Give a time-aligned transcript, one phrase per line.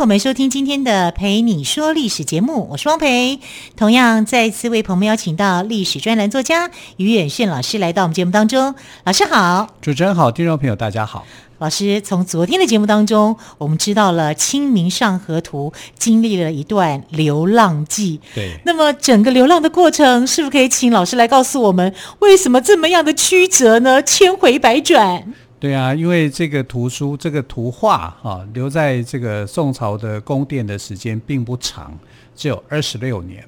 [0.00, 3.38] 朋友们收听今天的《陪你说历史》节目，我是汪培。
[3.76, 8.74] 同样再次为朋友们邀请到历史专栏作家于远炫老师来到我们节目当中。
[9.04, 11.26] 老师好，主持人好，听众朋友大家好。
[11.58, 18.22] 老师，从昨天的节目当中，我们知道了《清明上河图》经历了一段流浪记。
[18.34, 24.02] 对，那么整个流浪的过程，是不是可以请老师来告诉我们，为什么这么样的曲折呢？
[24.02, 25.34] 千回百转。
[25.60, 31.96] 对啊，因为这个图书、这个图画啊，留在这个宋朝的宫殿的时间并不长，
[32.34, 33.44] 只有二十六年。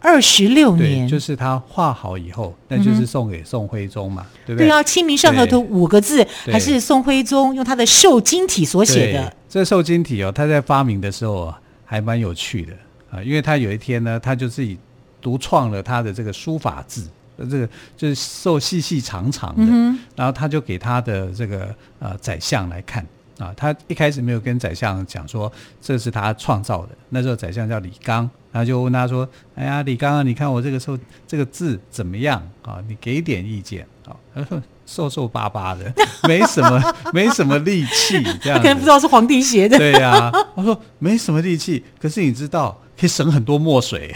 [0.00, 4.68] 二十六年，就是他画好以后，那就是送给宋徽宗嘛，嗯、对不对？
[4.68, 9.34] 对啊，《清明上河图》五个字，还是宋徽宗用他的瘦金体所写的。
[9.48, 12.72] 这瘦金体哦，他在发明的时候啊，还蛮有趣的
[13.10, 14.78] 啊，因为他有一天呢，他就自己
[15.20, 17.04] 独创了他的这个书法字。
[17.46, 23.06] 这个就是瘦细细长长的，嗯、然后他就给他的这个呃宰相来看
[23.38, 25.50] 啊，他一开始没有跟宰相讲说
[25.80, 32.82] 这是他创造的，那时候宰相叫李纲，然后就问他说：“哎呀，李纲啊，你看我这个瘦这个字怎么样啊？
[32.88, 35.92] 你给点意见啊。”他说：“瘦瘦巴巴的，
[36.26, 42.76] 没什么 没什么力气，这样他 可能不知道是皇帝写的。”对呀、啊，他说没什么力气，可是你知道。
[42.98, 44.12] 可以省很多墨水，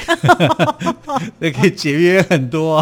[1.39, 2.79] 也可以节约很多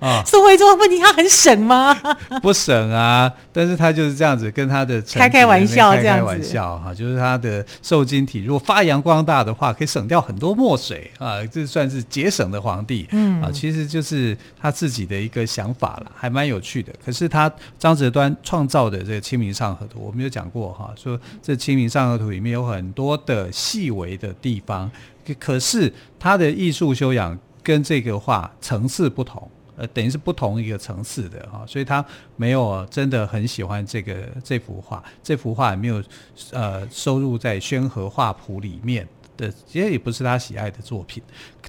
[0.00, 0.22] 啊。
[0.26, 1.94] 宋徽宗问题，他很省吗？
[2.42, 13.06] 不省啊，但是他就是这样子跟他的开开玩笑，开开玩笑哈，就是他的受精体如果发扬光大的话，可以省掉很多墨水啊，这算是节省的皇帝。
[13.12, 16.92] 嗯啊，其实就是他自己的一个想法了，还蛮有趣的。
[17.04, 24.90] 可是他张择端创造的这个《清明上河图》，我们有讲过哈，说这《清明上河图》里面有很多的细微的地方。
[25.38, 32.04] 可是他的艺术修养跟这个画层次不同，呃，等于是不同一个层次的哈，所以他
[32.36, 36.02] 没有真的很喜欢这个这幅画，这幅画也没有
[36.50, 39.08] 呃收入在《宣和画谱》里面。
[39.36, 41.22] 的其实也不是他喜爱的作品，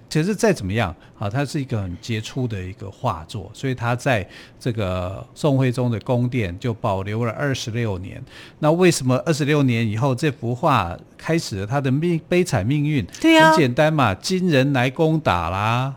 [0.09, 4.27] 其实再怎么样啊，他是一个很杰出的一个画作，所以他在
[4.59, 8.23] 这个宋徽宗的宫殿就保留了二十六年。
[8.59, 13.05] 那为什么二十六年以后这幅画开始了他的命悲惨命运？
[13.21, 15.95] 对呀，很简单嘛，金人来攻打啦，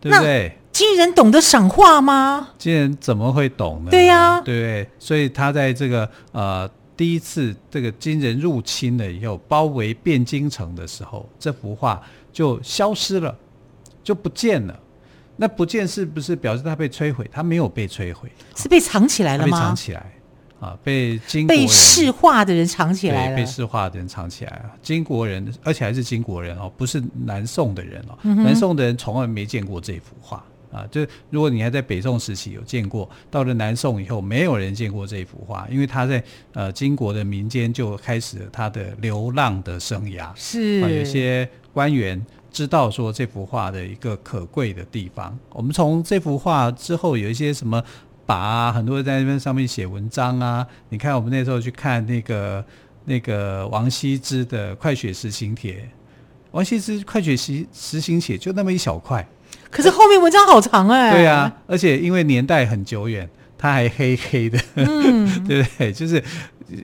[0.00, 0.58] 对不对？
[0.72, 2.50] 金人懂得赏画吗？
[2.58, 3.90] 金人怎么会懂呢？
[3.90, 4.88] 对呀，对不对？
[4.98, 6.70] 所以他在这个呃。
[6.98, 13.34] 第一次这个金人入侵了以后，包围汴京城的时候，这幅画就消失了，
[14.02, 14.78] 就不见了。
[15.36, 17.30] 那不见是不是表示它被摧毁？
[17.32, 19.56] 它没有被摧毁，是被藏起来了吗？
[19.56, 20.12] 被藏起来
[20.58, 24.72] 啊，被金被识画的人藏起来了，被识画的人藏起来了。
[24.82, 28.18] 金国人，而且还是金国人哦，不是南宋的人哦。
[28.24, 30.44] 嗯、南宋的人从来没见过这幅画。
[30.70, 40.30] 啊，就如果你还在北宋时期有见过，到了南宋以后，没有人见过这幅画，因为他在呃金国的民间就开始了他的流浪的生涯。
[40.34, 45.38] 是啊，有些官员知道说这幅画的一个可贵的地方。
[45.50, 47.82] 我们从这幅画之后有一些什么
[48.26, 50.66] 跋啊，很多人在那边上面写文章啊。
[50.90, 52.64] 你看我们那时候去看那个
[53.06, 55.76] 那个王羲之的《快雪时晴帖》，
[56.50, 59.26] 王羲之《快雪时时晴帖》就那么一小块。
[59.70, 65.92] 可是后面文章好长哎、欸，对啊，而且因为年代很久远，它还黑黑的，嗯， 对不对？
[65.92, 66.22] 就是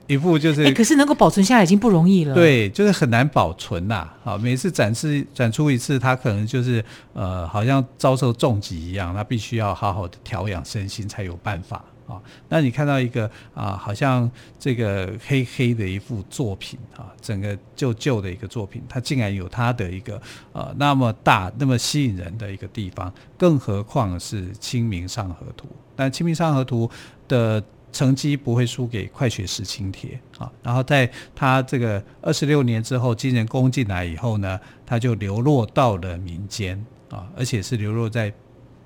[0.07, 4.13] 一副就是、欸，可是能够保存下来已经不容易了，对，就是很难保存呐、啊。
[4.23, 6.83] 好，每次展示展出一次，它可能就是
[7.13, 11.83] 呃，好像遭受重击一样，它必须要好好的调养身心才有办法。
[12.07, 14.29] 啊，那你看到一个啊，好像
[14.59, 20.21] 这个黑黑的一幅作品啊，整个旧旧的一个作品，它竟然有它的一个
[20.53, 25.67] 呃那么大、那么吸引人的一个地方，更何况是《清明上河图》。
[25.95, 26.87] 但《清明上河图》
[27.27, 30.51] 的成绩不会输给《快雪时晴帖》啊。
[30.61, 38.31] 然后在它这个二十六年之后，金人攻进来以后呢，它就流落到了民间啊，而且是流落在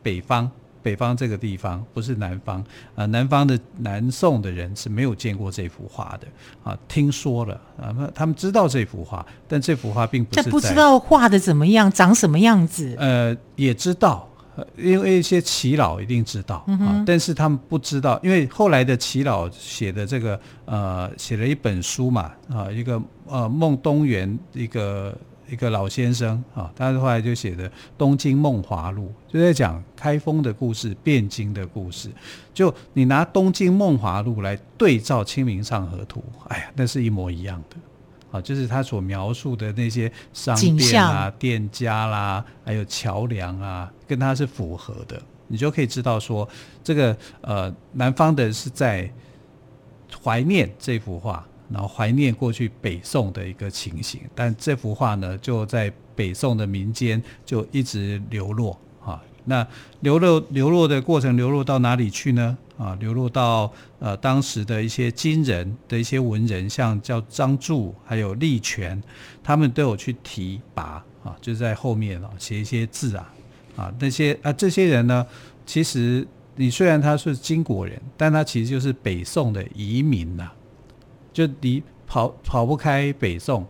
[0.01, 0.50] 北方。
[0.81, 2.64] 北方这个地方不是南方
[2.96, 6.28] 啊，南方的南宋的人是没有见过这幅画的
[6.64, 12.96] 啊，听说了啊，他们知道这幅画，但这幅画并不是在，不知道画的怎么样，长什么样子。
[12.98, 14.30] 呃，也知道，
[14.78, 25.16] 因为一些耆老一定知道啊，但是他们不知道，因为后来的耆老写的这个呃，写了一本书嘛啊，一个呃孟东垣一个。
[25.51, 32.10] 一个老先生啊，他后来就写的《东京梦华录》，就在讲开封的故事、汴京的故事。
[32.54, 37.78] 就你拿《东京梦华录》来对照《清明上河图》，哎呀，那是一模一样的
[38.31, 38.42] 啊！
[38.42, 45.19] 就是他所描述的那些商店啊、店家啦，还有桥梁啊，跟他是符合的。
[45.48, 46.48] 你就可以知道说，
[46.84, 49.12] 这个呃，南方的是在
[50.24, 51.44] 怀念这幅画。
[51.71, 59.21] 然后怀念过去北宋的一个情形，但这幅画呢，就在北宋的民间就一直流落啊。
[59.45, 59.66] 那
[60.01, 62.57] 流落流落的过程，流落到哪里去呢？
[62.77, 69.01] 啊，流落到呃当时的一些金人的一些文人，像叫张着，还有力全，
[69.44, 73.33] 他们都有去提拔啊，就在后面啊写一些字啊
[73.75, 75.25] 啊那些啊这些人呢，
[75.66, 76.25] 其实
[76.56, 80.50] 你虽然他是金国人，但他其实就是北宋的移民呐、
[81.31, 83.66] 就离跑跑不开北宋，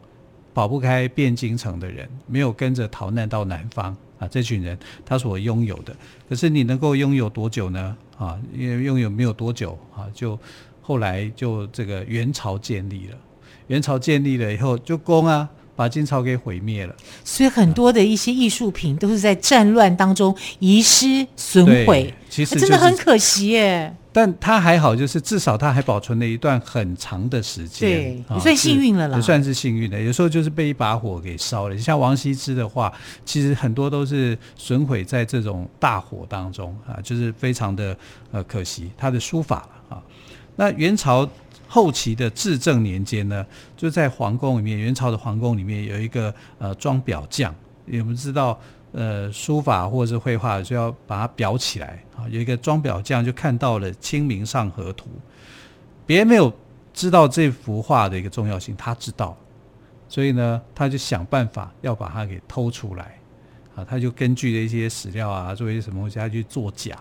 [0.53, 5.95] 跑不开汴京城的人，没有跟着逃难到南方啊，这群人他所拥有的，
[6.27, 7.97] 可是你能够拥有多久呢？
[8.17, 10.37] 啊，因为拥有没有多久啊，就
[10.81, 13.17] 后来就这个元朝建立了，
[13.67, 15.49] 元朝建立了以后就攻啊。
[15.79, 16.93] 把金朝给毁灭了，
[17.23, 23.95] 所以很多的一些艺术品都是在战乱当中遗失损毁，其实、就是、真的很可惜耶。
[24.11, 29.15] 但他还好，就是至少他还保存了一段很长的时间，对，也算幸运了啦。
[29.15, 30.01] 也算是幸运的。
[30.01, 32.91] 有时候就是被一把火给烧了，像王羲之的话，
[33.23, 37.95] 其实很多都是损毁在这种大火当中啊，就是非常的
[38.31, 38.91] 呃可惜。
[38.97, 40.03] 他的书法啊，
[40.57, 41.25] 那元朝。
[41.71, 43.45] 后期的至正年间呢，
[43.77, 47.53] 就在皇宫里面，元朝的皇宫里面有一个呃装裱匠，
[47.85, 48.59] 我们知道
[48.91, 55.05] 呃书法或者是绘画就要把它裱起来啊，有一个装裱匠就看到了《清明上河图》，
[56.07, 56.51] 别人没有
[56.91, 59.37] 知道这幅画的一个重要性，他知道，
[60.07, 63.19] 所以呢，他就想办法要把它给偷出来
[63.75, 66.97] 啊，他就根据了一些史料啊，做一些什么东西，他去做假，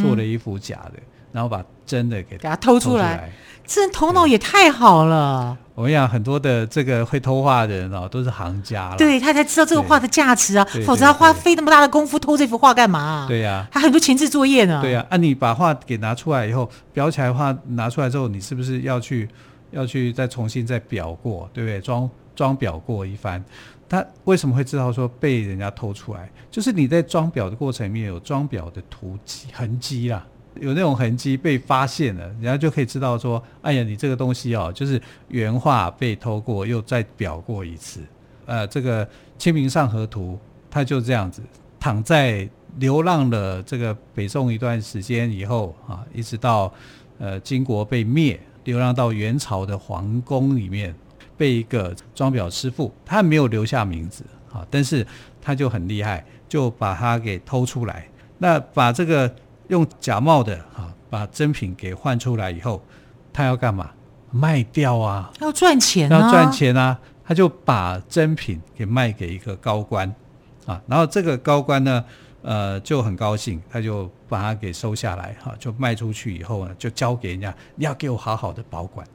[0.00, 0.94] 做了一幅假的。
[1.36, 3.30] 然后把真的给给他偷出来，
[3.66, 5.54] 这人头脑也太好了。
[5.74, 8.96] 我跟你讲，很多的这个会偷画的人哦，都是行家了。
[8.96, 13.26] 对，他才知道这个画的价值啊，否则他花费那么大的功夫偷这幅画干嘛？
[13.28, 14.80] 对呀，他很多前置作业呢。
[14.80, 19.28] 对呀，啊，你把画给拿出来以后，裱起来的话拿出来之后，你是不是要去
[19.72, 21.78] 要去再重新再裱过，对不对？
[21.82, 23.44] 装装裱过一番。
[23.86, 26.30] 他为什么会知道说被人家偷出来？
[26.50, 30.24] 就是你在装裱的过程里面有装裱的图迹痕迹啦。
[30.60, 38.00] 有那种痕迹被发现了，人家就可以知道说，哎呀，你这个东西哦，就是原画被偷过，又再裱过一次。
[38.46, 39.04] 呃，这个
[39.38, 40.34] 《清明上河图》
[40.70, 41.42] 它就这样子，
[41.78, 42.48] 躺在
[42.78, 46.72] 流浪了这个北宋一段时间以后啊，一直到
[47.18, 50.94] 呃金国被灭，流浪到元朝的皇宫里面，
[51.36, 55.06] 被一个装裱师傅，他没有留下名字啊，但是
[55.40, 58.08] 他就很厉害，就把它给偷出来，
[58.38, 59.34] 那把这个。
[59.68, 62.82] 用假冒的啊，把真品给换出来以后，
[63.32, 63.90] 他要干嘛？
[64.30, 65.30] 卖掉啊！
[65.40, 66.18] 要赚钱啊！
[66.18, 66.98] 要赚钱啊！
[67.24, 70.12] 他就把真品给卖给一个高官
[70.66, 72.04] 啊，然后这个高官呢，
[72.42, 79.06] 呃，就很高兴，他就把它给收下来哈，就卖出去以后呢，就交给人家，你要给我好好的保管。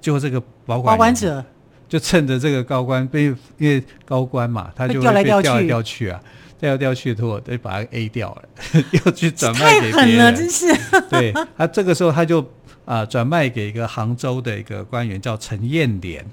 [0.00, 1.44] 就这个保管保管者，
[1.88, 3.24] 就趁着这个高官被
[3.58, 6.20] 因为高官嘛，他就会被调来调去啊。
[6.62, 8.42] 调来调去的，得把它 A 掉了，
[9.04, 9.92] 又去转卖给别人。
[9.92, 10.66] 太狠了，真是。
[11.10, 12.44] 对，他这个时候他就
[12.84, 16.24] 啊转卖给一个杭州的一个官员叫陈彦莲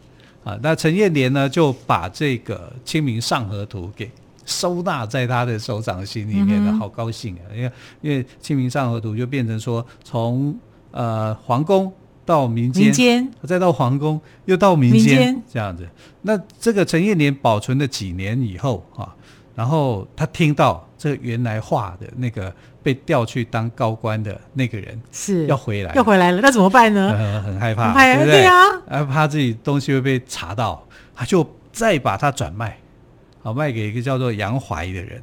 [0.44, 4.10] 啊，那陈彦莲呢就把这个《清明上河图》给
[4.46, 7.50] 收纳在他的手掌心里面了，嗯、好高兴啊！
[7.56, 7.72] 因为
[8.02, 10.56] 因为《清明上河图》就变成说从
[10.92, 11.92] 呃皇宫
[12.24, 15.88] 到民间，民间再到皇宫又到民间这样子。
[16.22, 19.16] 那这个陈彦莲保存了几年以后啊。
[19.60, 22.50] 然后他听到这原来画的那个
[22.82, 27.12] 被调去当高官的那个人是要回来，要回来了，那怎么办呢？
[27.12, 28.39] 呃、很害怕，害怕，对不对？
[28.39, 28.56] 对啊，
[28.89, 30.82] 害怕自己东西会被查到，
[31.13, 32.78] 他就再把它转卖，
[33.44, 35.22] 好卖给一个叫做杨怀的人。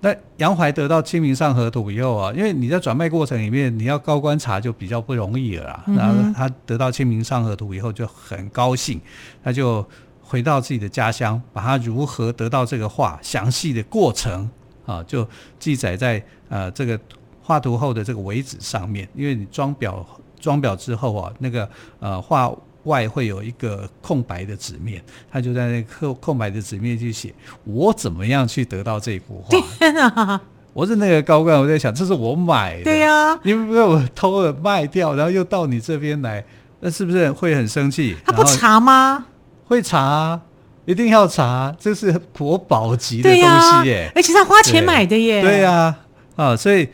[0.00, 5.84] 那杨怀得到《清明上河图》以后啊，因为你在转卖过程里面，你要高官查就比较不容易了啦。
[5.86, 9.00] 嗯、然后他得到《清明上河图》以后就很高兴，
[9.44, 9.86] 他就。
[10.30, 14.48] 回到自己的家乡，把他如何得到这个画详细的过程
[14.86, 16.96] 啊，就记载在呃这个
[17.42, 19.08] 画图后的这个尾纸上面。
[19.16, 20.04] 因为你装裱
[20.40, 21.68] 装裱之后啊，那个
[21.98, 22.48] 呃画
[22.84, 27.34] 外会有一个空白的纸面，他就在那个空空白的纸面去写
[27.64, 29.58] 我怎么样去得到这幅画。
[29.78, 30.40] 天啊！
[30.72, 36.44] 我是那个高官，我在想，这是我买的，对呀、啊，你们被我偷了卖掉，然后又到你这边来，
[36.78, 38.16] 那是不是会很生气？
[38.24, 39.26] 他不查吗？
[39.70, 40.42] 会查啊，
[40.84, 45.40] 一定要查，这是国宝级的东西耶，啊、而且他花钱买的耶。
[45.40, 45.96] 对呀，
[46.34, 46.88] 啊，啊，所以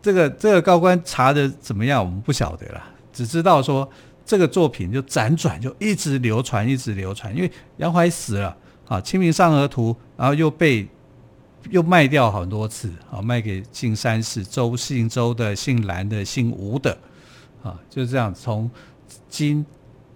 [0.00, 3.86] 这个这个高官查的怎么样，我们不晓得了，只知道说
[4.24, 8.56] 这个作品就辗转就一直流传，一直流传，因为杨怀死了
[8.88, 10.88] 啊，《清明上河图》，然后又被
[11.68, 16.96] 又卖掉很多次啊，卖给姓山氏，周姓周的、姓兰的、姓吴的，
[17.62, 18.70] 啊，就这样从
[19.28, 19.66] 金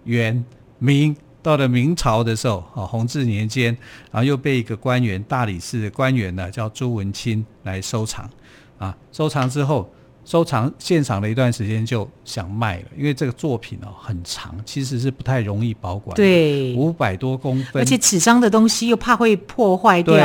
[0.05, 0.43] 元
[0.79, 1.15] 明。
[1.47, 3.67] 到了明朝的时候，啊，弘治年间，
[4.11, 8.29] 然后又被一个官员，大理寺的官员呢，叫朱文清来收藏，
[8.77, 9.89] 啊，收藏之后。
[10.27, 16.13] 收藏现场了一段时间，就想卖了，因为这个作品哦很长，其实是不太容易保管。
[16.17, 20.17] 对，五百多公分，而且纸张的东西又怕会破坏掉，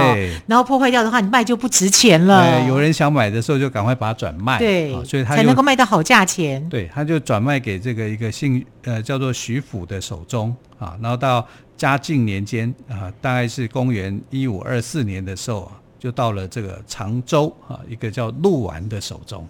[0.48, 2.42] 然后破坏掉的话，你卖就不值钱了。
[2.42, 4.58] 对，有人想买的时候，就赶快把它转卖。
[4.58, 6.68] 对，所以他才能够卖到好价钱。
[6.68, 19.46] 对，他就转卖给这个一个姓呃叫做徐府的手中啊，然后到嘉靖年间啊，大概是公元一五二四年的时候啊，就到了这个常州啊，一个叫陆完的手中。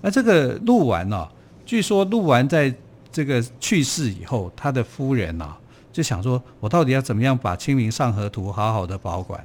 [0.00, 1.28] 那这个鹿丸呢，
[1.66, 2.72] 据说鹿丸在
[3.10, 5.58] 这个去世以后，他的夫人呢、啊、
[5.92, 9.42] 就想说，我到底要怎么样把《清明上河图》好好的保管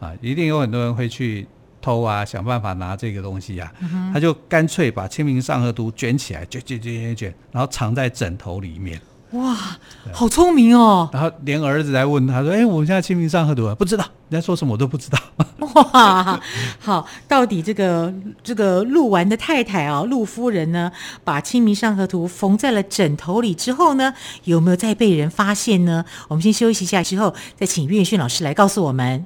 [0.00, 0.12] 啊？
[0.20, 1.46] 一定有很多人会去
[1.80, 3.80] 偷啊，想办法拿这个东西呀、啊。
[3.82, 9.00] 嗯、他就干脆把《清明上河图》卷起来，卷卷卷卷卷，然后藏在枕头里面。
[9.32, 9.56] 哇，
[10.12, 11.08] 好聪明哦！
[11.10, 15.18] 然后连儿子来问他说：“哎，我们现在清明上河图啊，不知道你在说什么，我都不知道。”
[15.74, 16.40] 哇，
[16.80, 20.90] 好，到底这个这个陆完的太太啊，陆夫人呢，
[21.24, 24.14] 把清明上河图缝在了枕头里之后呢，
[24.44, 26.04] 有没有再被人发现呢？
[26.28, 29.24] 我们先休息一下，之后再请岳轩老师来告诉我们。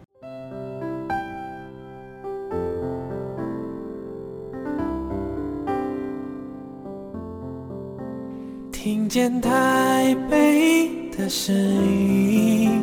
[8.72, 12.82] 听见台北的声音，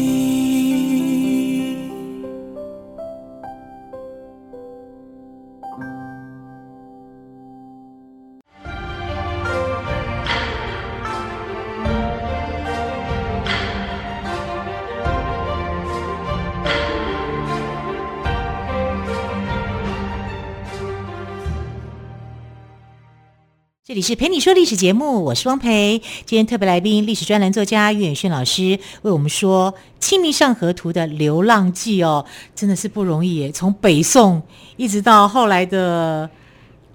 [24.01, 26.01] 是陪你说历史节目，我是汪培。
[26.25, 33.51] 今天特别来宾，历史专栏作家岳远轩老师为我们说《清明上河图》的流浪记哦，真的是不容易耶。
[33.51, 34.41] 从北宋
[34.75, 36.29] 一直到后来的。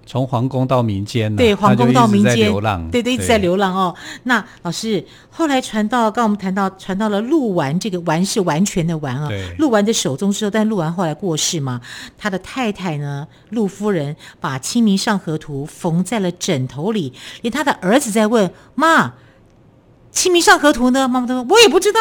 [0.07, 3.93] 从皇宫到民间，对，皇宫到民间，流浪，对对，一直在流浪哦。
[4.23, 9.29] 那老师后来传到，刚我们谈到传到了鹿丸，这个丸是完全的丸啊。
[9.59, 11.81] 鹿丸的手中之后，但鹿丸后来过世嘛，
[12.17, 17.11] 他的太太呢，陆夫人把《清明上河图》缝在了枕头里，
[17.41, 19.07] 连他的儿子在问妈，
[20.09, 21.05] 《清明上河图》呢？
[21.05, 21.99] 妈妈都说我也不知道，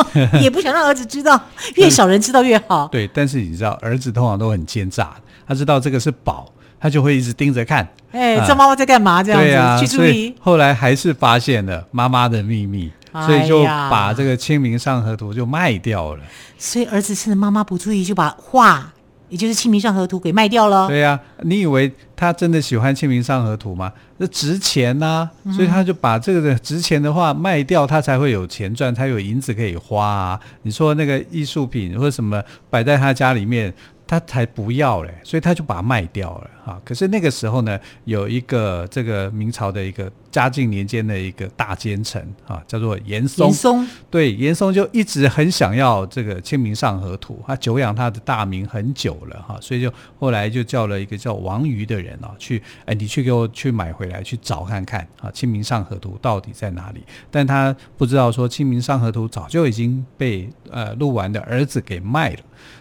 [0.40, 1.38] 也不想让儿子知道，
[1.76, 2.88] 越少人知道越好。
[2.88, 5.14] 对，但是你知道，儿子通常都很奸诈，
[5.46, 6.50] 他知道这个是宝。
[6.82, 9.22] 他就会一直盯着看，哎、欸，这妈妈在干嘛？
[9.22, 10.34] 这样子，去注意。
[10.40, 16.24] 后来还是发现了妈妈的秘密，哎、所以就把这个《清明上河图》就卖掉了。
[16.58, 18.92] 所以儿子趁着妈妈不注意，就把画，
[19.28, 20.88] 也就是《清明上河图》给卖掉了。
[20.88, 23.92] 对呀、啊，你以为他真的喜欢《清明上河图》吗？
[24.16, 30.40] 那值钱呐、啊，所以他就把这个的值钱的画卖掉，他才会有钱赚，才有银子可以花啊。
[30.62, 33.72] 你说那个艺术品或者什么摆在他家里面。
[34.04, 36.80] 他才不要嘞，所以他就把它卖掉了哈。
[36.84, 43.46] 可是那个时候呢，有一个这个明朝的一个嘉靖年间的一个大奸臣啊，叫做严嵩。
[43.46, 57.02] 严嵩对，严嵩就一直很想要这个《清明上河图》，他久仰他的大名很久了哈，所以就后来就叫了一个叫王瑜的人啊，去哎，你去给我去买回来，去找看看啊，《清明上河图》到底在哪里？
[57.30, 62.38] 但他不知道说，《清明上河图》早就已经被呃陆完的儿子给卖了。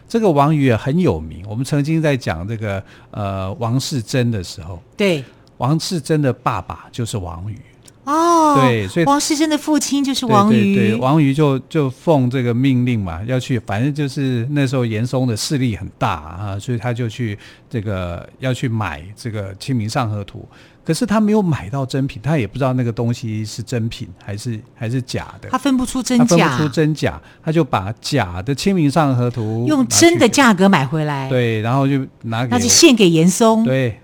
[0.08, 5.24] 这个王瑜也很有名，我们曾经在讲这个呃王士禛的时候，对，
[5.58, 7.58] 王世贞的爸爸就是王瑜
[8.04, 17.38] 哦，对，所以王世贞的父亲就是王瑜，对，对，对，王瑜就就奉这个命令嘛，要去，反正就是那时候严嵩的势力很大啊，所以他就去
[17.70, 20.48] 这个要去买这个《清明上河图》。
[20.84, 25.50] 可是他没有买到真品，他也不知道那个东西是真品还是还是假的。
[25.50, 31.30] 他分不出真假，他分不出真假，他就把假的《清明上河图》用真的价格买回来。
[31.30, 33.64] 对，然后就拿给，那就献给严嵩。
[33.64, 34.00] 对，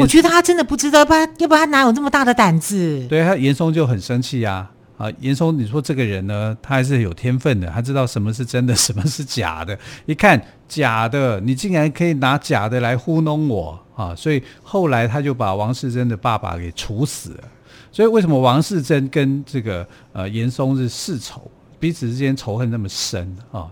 [0.00, 3.06] 我觉得他真的不知道，不然要不然他哪有这么大的胆子？
[3.08, 9.78] 对，他严嵩就很生气啊啊，严嵩，你说这个人呢，他还是有天分的，他知道什么是真的， 什么是假的。
[10.06, 14.14] 一看假的，你竟然可以拿假的来糊弄我啊！
[14.14, 17.44] 所以后来他就把王世贞的爸爸给处死了。
[17.90, 21.50] 所以为什么王世贞跟这个呃严嵩是世仇？
[21.80, 23.70] 彼此之间仇恨那么深啊，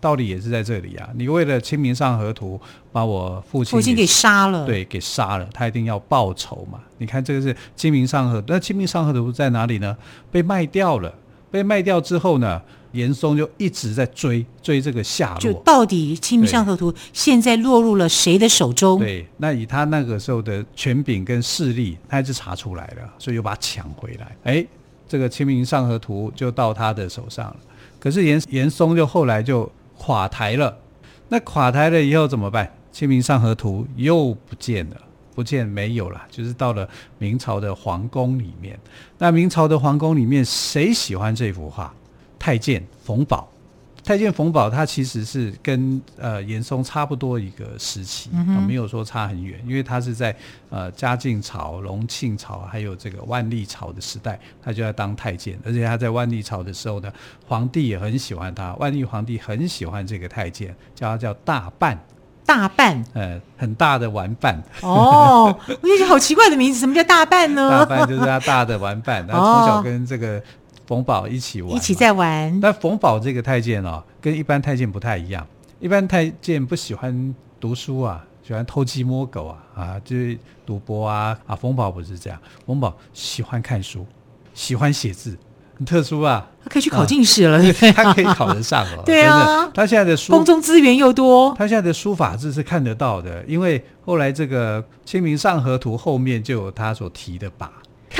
[0.00, 1.08] 道理也是在这里啊。
[1.14, 2.60] 你为了《清明上河图》
[2.92, 6.80] 把我父亲父亲给杀了，对，给杀了，他一定要报仇嘛。
[6.98, 9.96] 你看这个是《清明上河图》，那《清明上河图》在哪里呢？
[10.30, 11.12] 被卖掉了。
[11.52, 12.62] 被卖掉之后呢，
[12.92, 15.40] 严嵩就一直在追追这个下落。
[15.40, 18.98] 就到底《清明上河图》现在落入了谁的手中？
[18.98, 24.36] 对，那以他那个时候的权柄跟势力，他还是查出来了，所以又把它抢回来。
[24.44, 24.66] 哎。
[25.08, 27.56] 这个《清明上河图》就到他的手上了，
[27.98, 29.68] 可是严严嵩就后来就
[29.98, 30.78] 垮台了。
[31.28, 32.64] 那垮台了以后怎么办？
[32.96, 34.96] 《清明上河图》又不见了，
[35.34, 38.78] 不见没有了，就是到了明朝的皇宫里面。
[39.18, 41.92] 那明朝的皇宫里面，谁喜欢这幅画？
[42.40, 43.48] 太监冯保。
[44.02, 48.30] 太监冯保，他其实是跟呃严嵩差不多一个时期，
[48.66, 50.34] 没有说差很远，因为他是在
[50.70, 57.12] 呃嘉靖朝、隆庆朝还有这个万历朝的时代，他就要当太监，而且他在万历朝的时候呢，
[57.46, 62.02] 皇帝也很喜欢他，万历皇帝很喜欢这个太监，叫他叫大半，
[62.46, 64.58] 大半，呃，很大的玩伴。
[64.80, 67.84] 哦，我觉得好奇怪的名字，什么叫大半呢？
[67.84, 70.42] 大半就是他大的玩伴，他从小跟这个。
[70.90, 72.60] 冯宝一起玩，一起在玩。
[72.60, 75.46] 但冯宝这个太监哦，跟一般太监不太一样。
[75.78, 81.38] 一般太监不喜欢读书啊，喜欢偷鸡摸狗啊，啊，就是赌博啊。
[81.46, 84.04] 啊，冯宝不是这样，冯宝喜欢看书，
[84.52, 85.38] 喜欢写字，
[85.78, 86.50] 很特殊啊。
[86.64, 89.02] 他可以去考进士了，啊、他可以考得上哦。
[89.06, 97.68] 对啊，他现在的书，宫中资源又多，他现在的书法字是看得到的，因为后来这个《清明上河图》后面就有他所提的跋。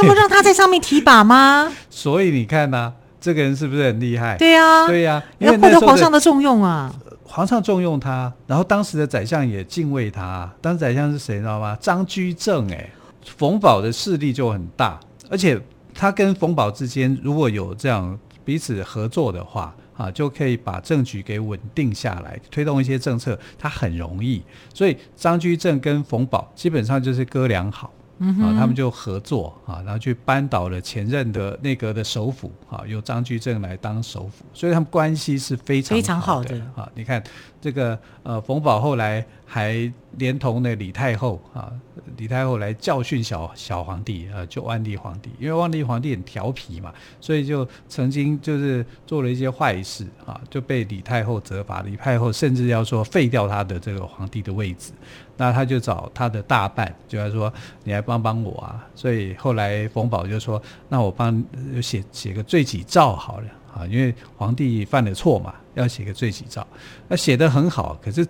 [0.00, 1.70] 他们让他在上面提拔吗？
[1.90, 4.38] 所以你看呢、啊，这个人是不是很厉害？
[4.38, 6.90] 对呀、啊，对呀、啊，因为获得皇上的重用啊。
[7.24, 10.50] 皇上重用他，然后当时的宰相也敬畏他。
[10.62, 11.76] 当时宰相是谁，你知道吗？
[11.80, 12.66] 张居正。
[12.72, 12.90] 哎，
[13.36, 14.98] 冯保的势力就很大，
[15.30, 15.60] 而且
[15.94, 24.42] 他跟冯保之间如果有这样彼此合作的话，啊，就可以把政局给稳定下来，推动一些政策，他很容易。
[24.72, 27.92] 所以张居正跟冯保基本上就是哥俩好。
[28.22, 36.86] 嗯、啊，他们就合作啊，然后去扳倒了前任的内阁的首辅啊，由张居正来当首辅，所以他们关系是非常，非常好的啊。
[36.94, 37.22] 你看
[37.60, 41.72] 这个呃，冯保后来还连同那李太后啊，
[42.16, 54.92] 李太后来教训小小皇帝啊，就万历皇帝，因为万历皇帝很调皮嘛，所以就曾经就是做了一些坏事啊，就被李太后责罚，李太后甚至要说废掉他的这个皇帝的位置。
[55.36, 58.86] 那他就找他的大办，就来说你来帮帮我啊。
[58.94, 61.44] 所以后来冯宝就说：“那我帮
[61.82, 66.64] 写写个罪己诏好了啊，因为皇帝犯了错嘛，要写个罪己诏。
[67.08, 68.24] 那写得很好，可是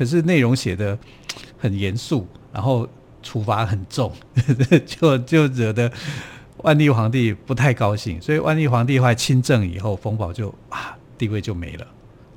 [0.00, 0.98] 可是内容写的
[1.58, 2.88] 很严肃，然后
[3.22, 4.10] 处罚很重，
[4.86, 5.92] 就就惹得
[6.62, 8.18] 万历皇帝不太高兴。
[8.18, 11.86] 所以万历皇帝后来亲政以后，冯保就啊地位就没了。”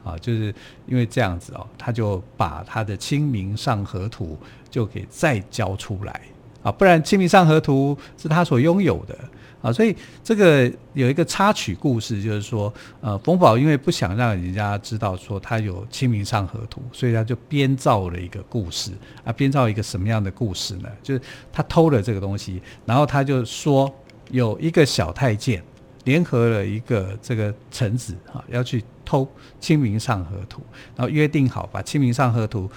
[0.03, 0.53] 啊，就是
[0.87, 4.37] 因为这样子哦，他就把他的《清明上河图》
[4.69, 6.21] 就给再交出来
[6.63, 9.17] 啊，不然《清明上河图》是他所拥有的
[9.63, 12.71] 啊，所以这个有一个插曲故事，就是说，
[13.01, 18.91] 呃，冯保因为不想让人家知道说他有《清明上河图》，所以他就编造了一个故事
[19.23, 20.89] 啊，编造一个什么样的故事呢？
[21.01, 21.21] 就是
[21.51, 23.89] 他偷了这个东西，然后他就说
[24.29, 25.63] 有一个小太监。
[26.05, 29.23] 联合了一个这个臣子啊，要去偷
[29.61, 30.59] 《清明上河图》，
[30.97, 32.69] 然后约定好把《清明上河图》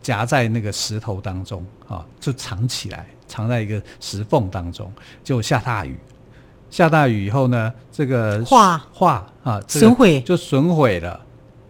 [0.00, 4.92] 夹在那个石头当中啊，就藏起来，藏在一个石缝当中。
[5.24, 5.96] 就下大雨，
[6.70, 11.18] 下大雨以后呢，这个画画啊，损毁就损毁了，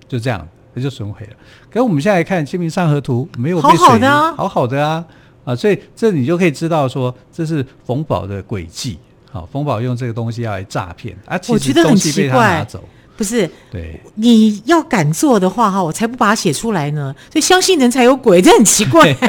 [0.08, 1.36] 就这样，它就损毁了。
[1.70, 5.04] 可是我们现在来看《清明上河图》，没有被水，好好的啊，好好的啊
[5.44, 8.98] 啊，所以这你就可以知道说，这是冯宝的诡计。
[9.30, 11.38] 好，冯宝用这个东西要来诈骗啊！
[11.38, 12.84] 其实东西被他拿走，
[13.16, 13.48] 不是？
[13.70, 17.14] 对，你要敢做的话哈，我才不把它写出来呢。
[17.30, 19.12] 所以相信人才有鬼，这很奇怪。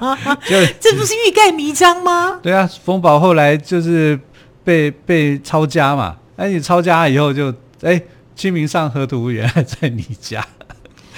[0.00, 0.16] 啊、
[0.48, 2.38] 就这不是欲盖弥彰吗？
[2.42, 4.18] 对啊，冯宝后来就是
[4.62, 6.16] 被被抄家嘛。
[6.36, 7.98] 哎，你抄家以后就哎，
[8.34, 10.44] 《清明上河图》原来在你家。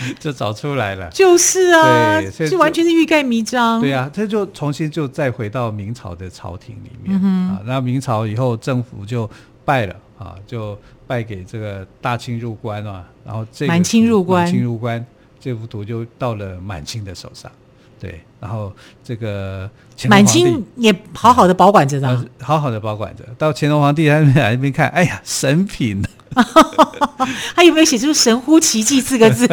[0.19, 3.81] 就找出来了，就是啊，这，完全是欲盖弥彰。
[3.81, 7.61] 对啊，他就重新就再回到明朝的朝廷里面、嗯、啊。
[7.65, 9.31] 那明朝以后政府就
[9.65, 13.05] 败了啊，就败给这个大清入关啊。
[13.25, 15.05] 然后这个满清入关，满清入关，
[15.41, 17.51] 这幅图就到了满清的手上。
[17.99, 19.69] 对，然后这个
[20.09, 23.25] 满清也好好的保管着呢，好好的保管着。
[23.37, 26.03] 到乾隆皇帝他那边来那边看，哎呀，神品！
[27.55, 29.47] 他有没有写出“神乎其技”四个字？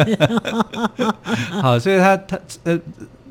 [1.60, 2.80] 好，所以他他呃。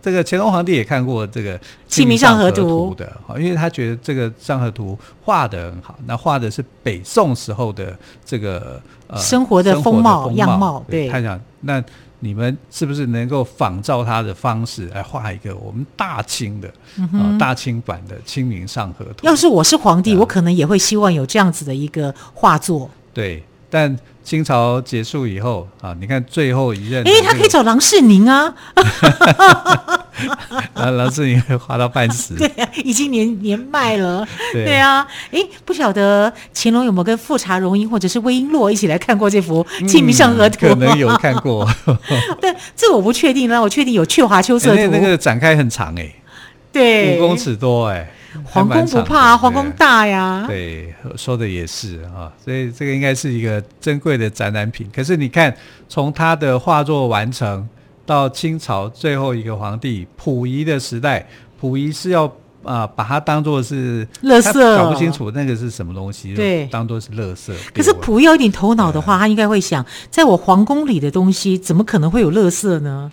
[0.01, 1.57] 这个乾隆皇帝也看过这个
[1.87, 10.83] 《清明上河图》的，因为他觉得这个《上河图》画得很好，那画的是北宋时候的这个呃生活的风貌样貌。
[10.89, 11.83] 对，他想，那
[12.19, 19.25] 你们是不是能够仿照他的方式来画一个我们大清的啊、嗯呃、大清版的《清明上河图》？
[19.27, 22.89] 要是我是皇帝，我可能也会希望有这样子的一个画作。
[23.13, 23.97] 对，但。
[24.29, 28.53] 清朝结束以后啊，你看最后一任，哎，他可以找郎世宁啊，
[30.75, 40.67] 啊，郎世宁会画到半死， 对啊，已经年年迈了，对，对啊，哎，不晓得乾隆有没有跟富察容音或者是魏璎珞一起来看过这幅《清明上河图》？
[40.69, 41.67] 嗯，可能有看过，
[42.39, 46.07] 但这我不确定了，我确定有《鹊华秋色图》，那个展开很长哎，
[46.71, 48.07] 对，五公尺多哎。
[48.43, 50.45] 皇宫不怕，皇宫大呀。
[50.47, 54.89] 对，说的也是啊，所以这个应该是一个珍贵的展览品。
[54.93, 55.55] 可是你看，
[55.87, 57.67] 从他的画作完成
[58.05, 61.27] 到清朝最后一个皇帝溥仪的时代，
[61.59, 62.31] 溥仪是要
[62.63, 67.51] 啊把它当做是垃圾，搞不清楚那个是什么东西，对，当做是垃圾。
[67.73, 73.11] 可是溥仪有点头脑的话，他应该会想，在我皇宫里的东西，怎么可能会有垃圾呢？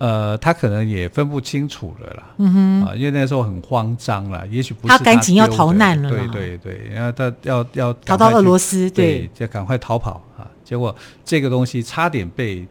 [0.00, 10.46] 呃，他可能也分不清楚了啦，嗯哼，啊，因为那时候很慌张了，也许不是他赶紧要逃难了，对对对，然后他要要逃到俄罗斯，对，就赶快逃跑啊！
[10.64, 12.64] 结果这个东西差点被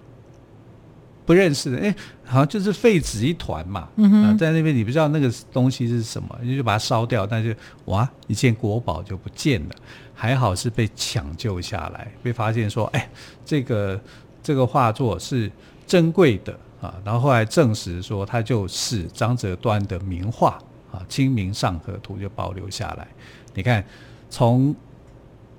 [1.26, 7.54] 不认识的，哎，好像就是废纸一团嘛，嗯哼，啊，在那边你不知道那个东西是什么，你就把它烧掉，但是
[7.88, 9.76] 哇，一件国宝就不见了，
[10.14, 13.10] 还好是被抢救下来，被发现说，哎，
[13.44, 14.00] 这个
[14.42, 15.52] 这个画作是
[15.86, 16.58] 珍贵的。
[16.82, 20.60] 啊，然后后来证实说，它就是张择端的名画
[20.92, 23.08] 啊，《清明上河图》就保留下来。
[23.54, 23.84] 你看，
[24.30, 24.76] 从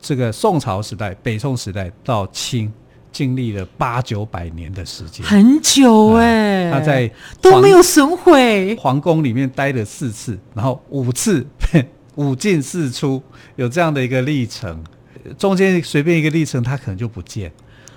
[0.00, 2.72] 这个宋朝时代、北宋时代到清，
[3.10, 6.70] 经历了八九百年的时间，很久哎、欸。
[6.70, 11.44] 他在都没有损毁，皇宫里面待了四次，然后五次
[12.14, 13.20] 五进四出，
[13.56, 14.84] 有这样的一个历程。
[15.36, 17.52] 中间随便一个历程，它可能就不见。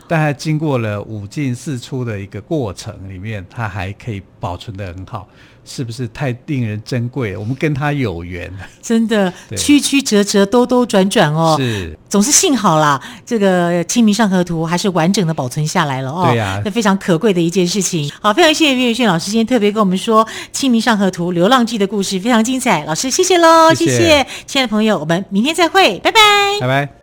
[0.07, 5.27] 但它经过了五进四出的一个过程里面，它还可以保存的很好，
[5.63, 7.39] 是不是太令人珍贵了？
[7.39, 13.01] 我们跟它有缘， 真的曲曲折折、兜兜转转哦，是总是幸好啦。
[13.25, 18.11] 这个《清明上河图》还是完整的保存下来了哦，对呀、啊，那非常可贵的一件事情。
[18.21, 22.83] 好，非常谢谢岳宇轩老师今天特别跟我们说《清明上河图》流浪记的故事，非常精彩。
[22.85, 26.19] 老师，谢谢喽，谢谢，谢谢亲爱的朋友，我们明天再会，拜拜，
[26.59, 27.00] 拜拜。